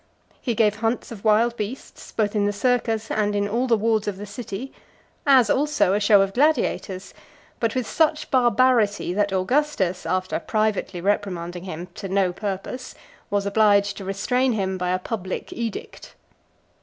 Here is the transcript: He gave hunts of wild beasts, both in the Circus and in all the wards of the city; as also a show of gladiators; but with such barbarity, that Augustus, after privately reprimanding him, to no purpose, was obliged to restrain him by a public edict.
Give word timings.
He 0.41 0.55
gave 0.55 0.77
hunts 0.77 1.11
of 1.11 1.23
wild 1.23 1.55
beasts, 1.55 2.11
both 2.11 2.35
in 2.35 2.47
the 2.47 2.51
Circus 2.51 3.11
and 3.11 3.35
in 3.35 3.47
all 3.47 3.67
the 3.67 3.77
wards 3.77 4.07
of 4.07 4.17
the 4.17 4.25
city; 4.25 4.73
as 5.27 5.47
also 5.47 5.93
a 5.93 5.99
show 5.99 6.21
of 6.21 6.33
gladiators; 6.33 7.13
but 7.59 7.75
with 7.75 7.85
such 7.85 8.31
barbarity, 8.31 9.13
that 9.13 9.31
Augustus, 9.31 10.07
after 10.07 10.39
privately 10.39 11.01
reprimanding 11.01 11.65
him, 11.65 11.85
to 11.93 12.09
no 12.09 12.33
purpose, 12.33 12.95
was 13.29 13.45
obliged 13.45 13.95
to 13.97 14.03
restrain 14.03 14.53
him 14.53 14.75
by 14.75 14.89
a 14.89 14.97
public 14.97 15.53
edict. 15.53 16.15